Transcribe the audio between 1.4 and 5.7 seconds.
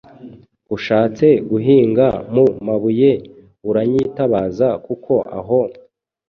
guhinga mu mabuye aranyitabaza kuko aho